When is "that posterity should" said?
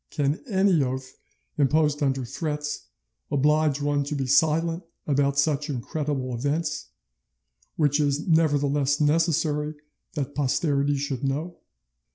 10.15-11.23